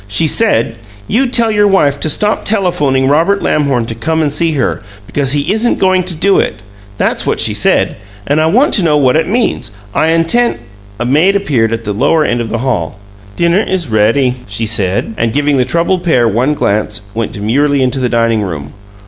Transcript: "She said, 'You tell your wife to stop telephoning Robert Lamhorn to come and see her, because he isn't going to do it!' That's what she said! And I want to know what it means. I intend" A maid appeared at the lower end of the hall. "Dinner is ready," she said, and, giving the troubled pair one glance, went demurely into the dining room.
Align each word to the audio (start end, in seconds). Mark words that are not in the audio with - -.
"She 0.07 0.25
said, 0.25 0.79
'You 1.07 1.27
tell 1.27 1.51
your 1.51 1.67
wife 1.67 1.99
to 1.99 2.09
stop 2.09 2.43
telephoning 2.43 3.07
Robert 3.07 3.43
Lamhorn 3.43 3.85
to 3.85 3.93
come 3.93 4.23
and 4.23 4.33
see 4.33 4.53
her, 4.53 4.81
because 5.05 5.33
he 5.33 5.53
isn't 5.53 5.77
going 5.77 6.01
to 6.05 6.15
do 6.15 6.39
it!' 6.39 6.61
That's 6.97 7.27
what 7.27 7.39
she 7.39 7.53
said! 7.53 7.97
And 8.25 8.41
I 8.41 8.47
want 8.47 8.73
to 8.73 8.83
know 8.83 8.97
what 8.97 9.15
it 9.15 9.27
means. 9.27 9.69
I 9.93 10.07
intend" 10.07 10.57
A 10.99 11.05
maid 11.05 11.35
appeared 11.35 11.71
at 11.71 11.83
the 11.83 11.93
lower 11.93 12.25
end 12.25 12.41
of 12.41 12.49
the 12.49 12.57
hall. 12.65 12.97
"Dinner 13.35 13.61
is 13.61 13.89
ready," 13.89 14.33
she 14.47 14.65
said, 14.65 15.13
and, 15.17 15.33
giving 15.33 15.57
the 15.57 15.65
troubled 15.65 16.03
pair 16.03 16.27
one 16.27 16.55
glance, 16.55 17.01
went 17.13 17.31
demurely 17.33 17.83
into 17.83 17.99
the 17.99 18.09
dining 18.09 18.41
room. 18.41 18.73